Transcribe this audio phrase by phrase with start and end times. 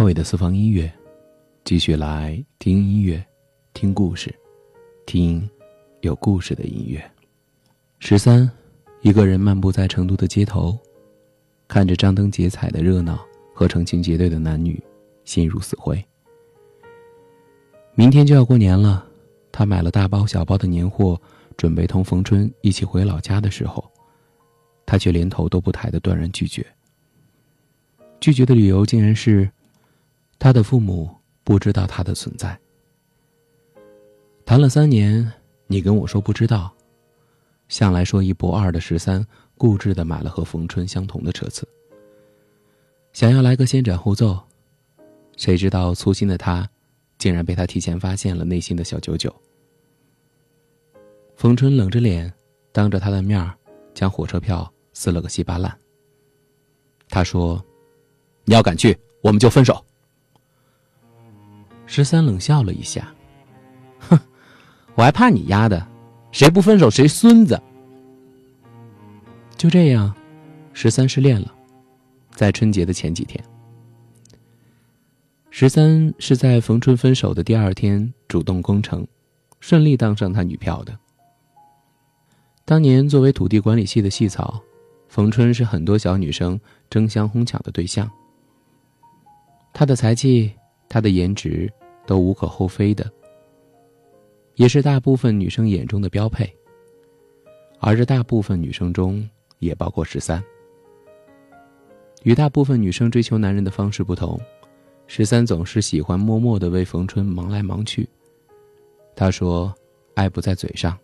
[0.00, 0.90] 阿伟的私房音乐，
[1.62, 3.22] 继续来听音乐，
[3.74, 4.34] 听故事，
[5.04, 5.46] 听
[6.00, 7.04] 有故事的音乐。
[7.98, 8.50] 十三，
[9.02, 10.78] 一个人漫步在成都的街头，
[11.68, 13.22] 看着张灯结彩的热闹
[13.52, 14.82] 和成群结队的男女，
[15.26, 16.02] 心如死灰。
[17.94, 19.06] 明天就要过年了，
[19.52, 21.20] 他买了大包小包的年货，
[21.58, 23.84] 准备同冯春一起回老家的时候，
[24.86, 26.66] 他却连头都不抬的断然拒绝。
[28.18, 29.46] 拒绝的理由竟然是，
[30.40, 32.58] 他的父母不知道他的存在。
[34.46, 35.30] 谈了三年，
[35.66, 36.72] 你跟我说不知道，
[37.68, 39.24] 向来说一不二的十三
[39.58, 41.68] 固执的买了和冯春相同的车次，
[43.12, 44.40] 想要来个先斩后奏，
[45.36, 46.66] 谁知道粗心的他，
[47.18, 49.32] 竟然被他提前发现了内心的小九九。
[51.36, 52.32] 冯春冷着脸，
[52.72, 53.54] 当着他的面儿，
[53.92, 55.78] 将火车票撕了个稀巴烂。
[57.10, 57.62] 他说。
[58.46, 59.84] 你要敢去，我们就分手。
[61.92, 63.12] 十三冷笑了一下，
[63.98, 64.16] 哼，
[64.94, 65.84] 我还怕你丫的，
[66.30, 67.60] 谁不分手谁孙子。
[69.56, 70.14] 就这样，
[70.72, 71.52] 十三失恋了，
[72.30, 73.44] 在春节的前几天。
[75.50, 79.04] 十三是在冯春分手的第二天主动攻城，
[79.58, 80.96] 顺利当上他女票的。
[82.64, 84.62] 当年作为土地管理系的系草，
[85.08, 88.08] 冯春是很多小女生争相哄抢的对象。
[89.72, 90.52] 他的才气，
[90.88, 91.68] 他的颜值，
[92.10, 93.08] 都无可厚非的，
[94.56, 96.52] 也是大部分女生眼中的标配。
[97.78, 99.30] 而这大部分女生中，
[99.60, 100.42] 也包括十三。
[102.24, 104.40] 与大部分女生追求男人的方式不同，
[105.06, 108.08] 十三总是喜欢默默的为冯春忙来忙去。
[109.14, 109.72] 他说
[110.14, 110.98] ：“爱不在嘴上，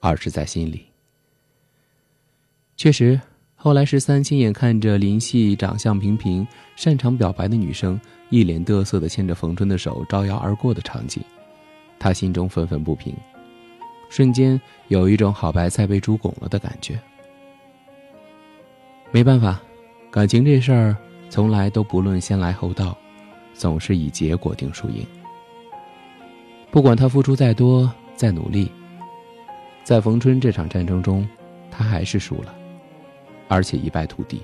[0.00, 0.86] 而是在心里。”
[2.78, 3.20] 确实。
[3.64, 11.22] 后来，十三亲眼看着林夕长相平平、擅长表白的女生一脸得瑟地牵着冯春的手招摇而过的场景，
[11.96, 13.14] 他心中愤愤不平，
[14.10, 16.98] 瞬间有一种好白菜被猪拱了的感觉。
[19.12, 19.62] 没办法，
[20.10, 20.96] 感情这事儿
[21.30, 22.98] 从来都不论先来后到，
[23.54, 25.06] 总是以结果定输赢。
[26.72, 28.68] 不管他付出再多、再努力，
[29.84, 31.24] 在冯春这场战争中，
[31.70, 32.52] 他还是输了。
[33.52, 34.40] 而且一败涂地。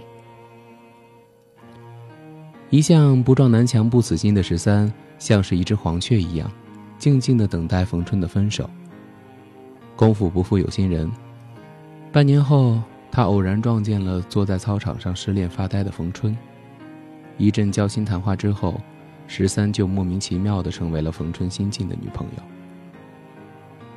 [2.69, 6.51] 一向不撞南墙不死心的十三，像是一只黄雀一样，
[6.99, 8.69] 静静的等待冯春的分手。
[9.97, 11.11] 功夫不负有心人，
[12.13, 12.79] 半年后，
[13.11, 16.37] 他偶然撞见了坐在操场上失恋发呆的冯春。
[17.39, 18.79] 一阵交心谈话之后，
[19.27, 22.43] 十三就莫名其妙的成为了冯春新晋的女朋友。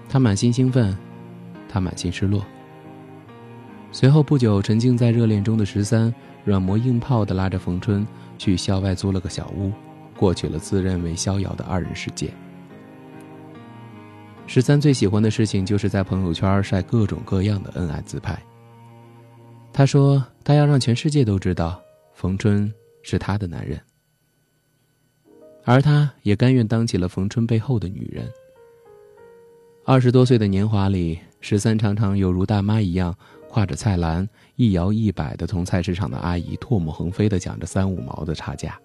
[0.08, 0.98] 他满心兴奋，
[1.68, 2.46] 他满心失落。
[3.94, 6.14] 随后不久，沉浸在热恋中的十三
[6.46, 8.08] 软磨硬泡地拉着冯春
[8.38, 9.72] 去校外租了个小屋，
[10.18, 12.32] 过起了自认为逍遥的二人世界。
[14.48, 18.42] 十三最喜欢的事情就是在朋友圈晒各种各样的恩爱自拍。
[19.74, 21.82] 他说：“他要让全世界都知道，
[22.14, 22.74] 冯春
[23.04, 23.80] 是他的男人，
[25.66, 28.30] 而他也甘愿当起了冯春背后的女人。”
[29.84, 33.14] 二十多岁的年华里，十三常常有如大妈一样。
[33.52, 38.80] 挎着菜篮，一摇一摆的同菜市场的阿姨唾沫横飞的讲着三五毛的差价。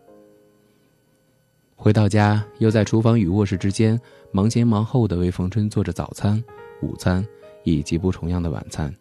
[1.77, 4.01] 回到家，又在厨房与卧室之间
[4.33, 6.43] 忙前忙后的为冯春做着早餐、
[6.83, 7.25] 午餐
[7.63, 8.93] 以及不重样的晚餐。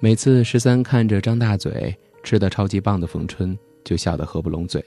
[0.00, 4.84] 每次十三看着张大嘴吃的超级棒的冯春，就笑得合不拢嘴。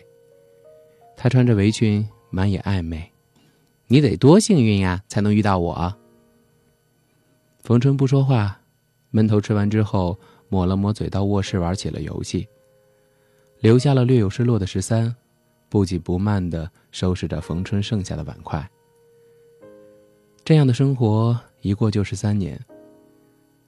[1.17, 3.09] 他穿着围裙，满眼暧昧
[3.87, 5.95] ：“你得多幸运呀，才能遇到我。”
[7.63, 8.61] 冯春不说话。
[9.15, 12.45] 闷头吃完之后，抹了抹嘴，到卧室玩起了游戏。
[13.61, 15.15] 留下了略有失落的十三，
[15.69, 18.69] 不紧不慢地收拾着冯春剩下的碗筷。
[20.43, 22.59] 这样的生活一过就是三年。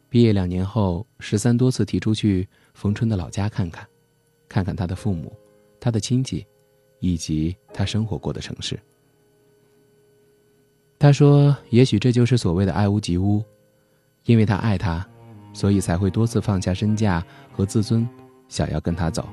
[0.09, 3.87] 毕业两年后，十三多次提出去冯春的老家看看，
[4.49, 5.33] 看看他的父母、
[5.79, 6.45] 他的亲戚，
[6.99, 8.77] 以及他生活过的城市。
[10.99, 13.41] 他说：“也许这就是所谓的爱屋及乌，
[14.25, 15.07] 因为他爱他。”
[15.57, 18.07] 所以才会多次放下身价和自尊，
[18.47, 19.27] 想要跟他走，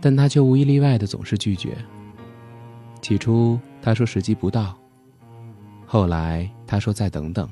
[0.00, 1.76] 但他却无一例外的总是拒绝。
[3.02, 4.78] 起初他说时机不到，
[5.84, 7.50] 后来他说再等等，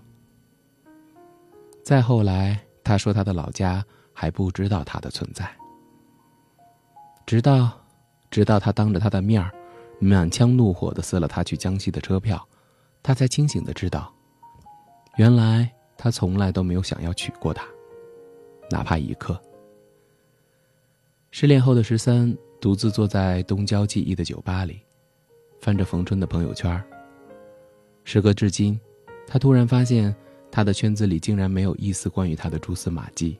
[1.82, 5.50] 再后来他说他的老家还不知道他的存在。
[7.26, 7.72] 直到，
[8.30, 9.50] 直到他当着他的面儿，
[9.98, 12.40] 满腔怒火的撕了他去江西的车票，
[13.02, 14.14] 他才清醒的知道，
[15.16, 15.73] 原来。
[15.96, 17.66] 他从来都没有想要娶过她，
[18.70, 19.40] 哪怕一刻。
[21.30, 24.80] 失恋后的十三独自坐在东郊记忆的酒吧里，
[25.60, 26.82] 翻着冯春的朋友圈。
[28.04, 28.78] 时隔至今，
[29.26, 30.14] 他突然发现，
[30.50, 33.38] 他的圈子里竟然没有一丝关于他的蛛丝马迹。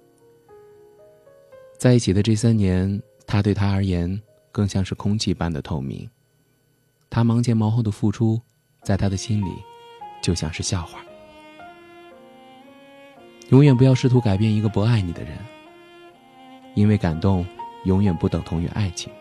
[1.79, 6.09] 在一起的这三年，他对他而言更像是空气般的透明。
[7.11, 8.41] 他忙前忙后的付出，
[8.83, 9.53] 在他的心里，
[10.23, 11.05] 就像是笑话。
[13.55, 15.39] 永远不要试图改变一个不爱你的人，
[16.75, 17.47] 因为感动
[17.85, 19.13] 永远不等同于爱情。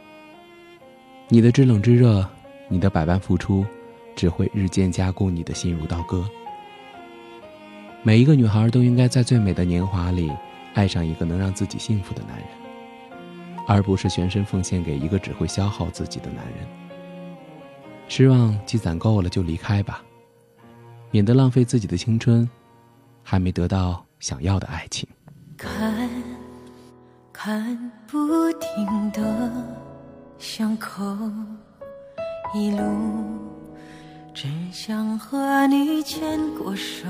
[1.28, 2.28] 你的知冷知热，
[2.68, 3.64] 你的百般付出，
[4.16, 6.28] 只会日渐加固你的心如刀割。
[8.02, 10.32] 每一个女孩都应该在最美的年华里，
[10.74, 12.48] 爱上一个能让自己幸福的男人，
[13.68, 16.68] 而不是全身奉献给一个只会消耗自己的男人。
[18.08, 20.04] 失望积攒够了就离开吧，
[21.12, 22.50] 免得浪费自己的青春，
[23.22, 24.04] 还没得到。
[24.24, 25.06] 想要的爱情，
[25.58, 26.10] 看
[27.34, 28.18] 看不
[28.54, 29.52] 停的
[30.38, 31.04] 巷口，
[32.56, 32.88] 一路
[34.34, 37.06] 只想和你牵过手，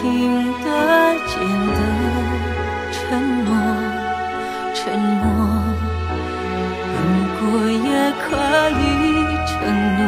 [0.00, 0.08] 听
[0.64, 0.66] 得
[1.26, 1.32] 见
[1.76, 1.78] 的
[2.90, 2.98] 沉
[3.44, 3.48] 默，
[4.74, 5.22] 沉默。
[6.96, 6.98] 如
[7.36, 7.76] 果也
[8.22, 8.26] 可
[8.70, 8.82] 以
[9.46, 9.52] 承
[9.98, 10.00] 诺，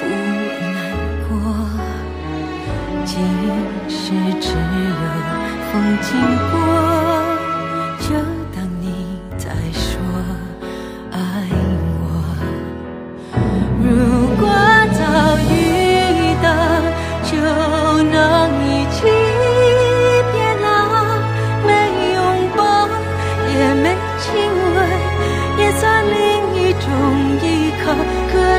[0.00, 0.04] 不
[0.74, 0.76] 难
[1.28, 1.30] 过。
[3.04, 3.10] 即
[3.88, 3.94] 使
[4.40, 5.00] 只有
[5.70, 5.72] 风
[6.02, 6.06] 经
[6.50, 6.54] 过，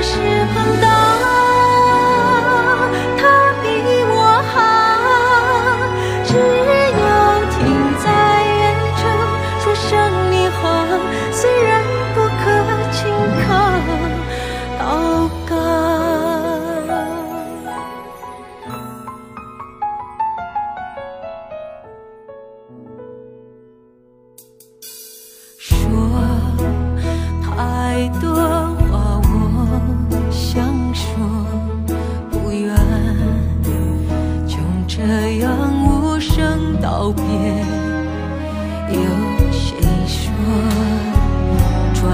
[0.08, 1.07] 是碰到。
[35.08, 35.50] 这样
[35.86, 37.24] 无声道别
[38.94, 39.00] 有
[39.54, 40.28] 谁说
[41.94, 42.12] 转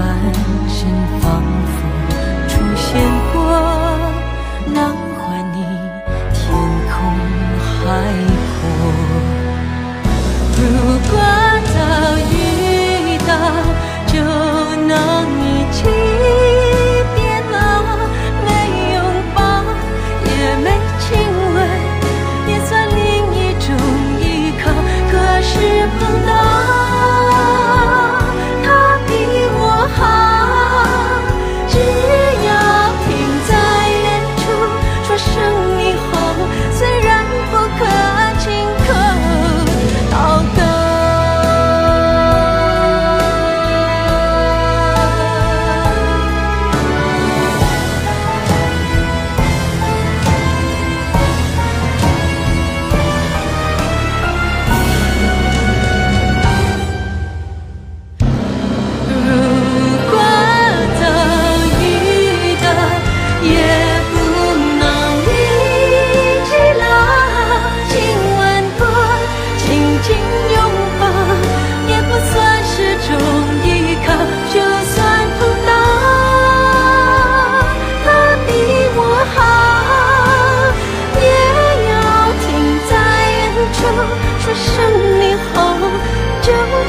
[0.68, 0.88] 身
[1.20, 2.03] 仿佛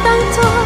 [0.04, 0.65] 当作